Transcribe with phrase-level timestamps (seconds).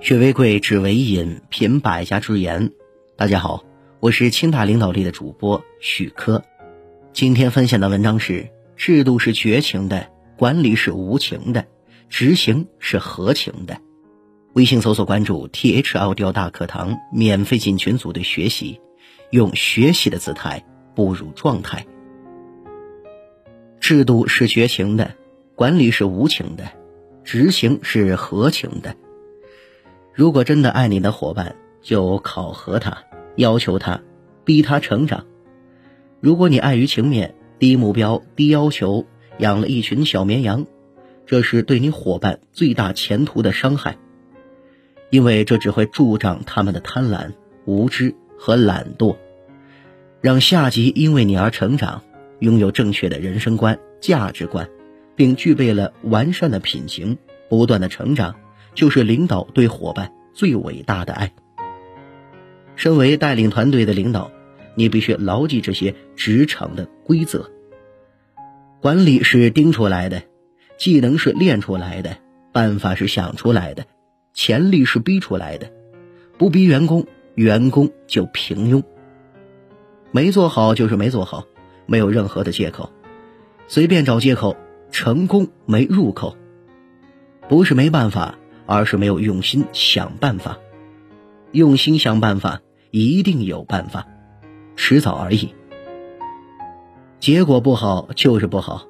[0.00, 2.72] 学为贵，知为引，品百家之言。
[3.16, 3.62] 大家好，
[4.00, 6.42] 我是清大领导力的主播许科。
[7.12, 10.08] 今天分享的文章是：制度是绝情的，
[10.38, 11.66] 管理是无情的，
[12.08, 13.78] 执行是合情的。
[14.54, 18.80] 微信搜索关注 T H L 调大课堂，免费进群组队学习，
[19.28, 21.84] 用学习的姿态步入状态。
[23.80, 25.14] 制度是绝情的，
[25.54, 26.72] 管理是无情的，
[27.22, 28.96] 执行是合情的。
[30.12, 33.04] 如果真的爱你的伙伴，就考核他，
[33.36, 34.00] 要求他，
[34.44, 35.26] 逼他成长。
[36.20, 39.06] 如果你碍于情面，低目标、低要求，
[39.38, 40.66] 养了一群小绵羊，
[41.26, 43.96] 这是对你伙伴最大前途的伤害。
[45.10, 47.32] 因为这只会助长他们的贪婪、
[47.64, 49.16] 无知和懒惰，
[50.20, 52.02] 让下级因为你而成长，
[52.40, 54.68] 拥有正确的人生观、价值观，
[55.16, 57.16] 并具备了完善的品行，
[57.48, 58.36] 不断的成长。
[58.74, 61.32] 就是领导对伙伴最伟大的爱。
[62.76, 64.30] 身为带领团队的领导，
[64.74, 67.50] 你必须牢记这些职场的规则。
[68.80, 70.22] 管理是盯出来的，
[70.78, 72.16] 技能是练出来的，
[72.52, 73.84] 办法是想出来的，
[74.32, 75.70] 潜力是逼出来的。
[76.38, 78.82] 不逼员工，员工就平庸。
[80.10, 81.44] 没做好就是没做好，
[81.84, 82.90] 没有任何的借口。
[83.68, 84.56] 随便找借口，
[84.90, 86.36] 成功没入口。
[87.48, 88.38] 不是没办法。
[88.70, 90.56] 而是没有用心想办法，
[91.50, 94.06] 用心想办法，一定有办法，
[94.76, 95.52] 迟早而已。
[97.18, 98.86] 结果不好就是不好，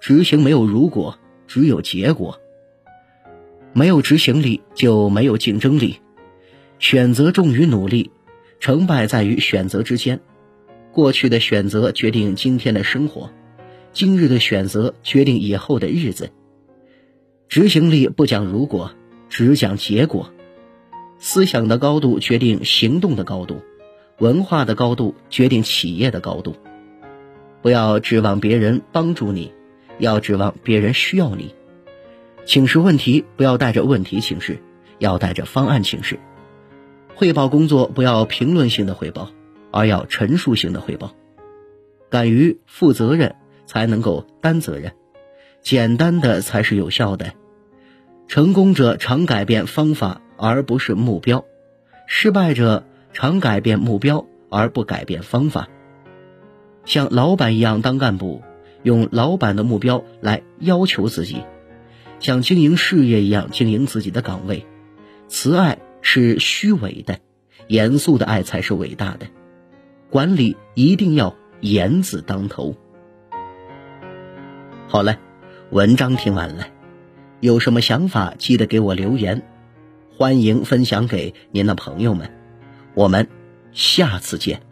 [0.00, 2.40] 执行没有如果，只有结果。
[3.72, 6.00] 没有执行力就没有竞争力。
[6.80, 8.10] 选择重于努力，
[8.58, 10.20] 成败在于选择之间。
[10.90, 13.30] 过去的选择决定今天的生活，
[13.92, 16.32] 今日的选择决定以后的日子。
[17.48, 18.90] 执行力不讲如果。
[19.30, 20.30] 只讲结果，
[21.18, 23.62] 思想的高度决定行动的高度，
[24.18, 26.56] 文化的高度决定企业的高度。
[27.62, 29.52] 不要指望别人帮助你，
[29.98, 31.54] 要指望别人需要你。
[32.44, 34.58] 请示问题不要带着问题请示，
[34.98, 36.18] 要带着方案请示。
[37.14, 39.30] 汇报工作不要评论性的汇报，
[39.70, 41.14] 而要陈述性的汇报。
[42.08, 43.36] 敢于负责任
[43.66, 44.92] 才能够担责任，
[45.62, 47.32] 简单的才是有效的。
[48.30, 51.44] 成功者常改变方法而不是目标，
[52.06, 55.66] 失败者常改变目标而不改变方法。
[56.84, 58.40] 像老板一样当干部，
[58.84, 61.38] 用老板的目标来要求自己；
[62.20, 64.64] 像经营事业一样经营自己的岗位。
[65.26, 67.18] 慈爱是虚伪的，
[67.66, 69.26] 严肃的爱才是伟大的。
[70.08, 72.76] 管理一定要严字当头。
[74.86, 75.18] 好了，
[75.70, 76.68] 文章听完了。
[77.40, 79.42] 有什么想法，记得给我留言，
[80.16, 82.30] 欢迎分享给您的朋友们。
[82.94, 83.26] 我们
[83.72, 84.69] 下次见。